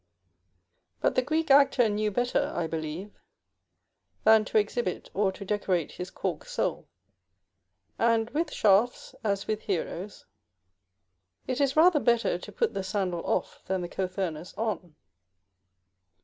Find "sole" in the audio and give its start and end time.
6.45-6.87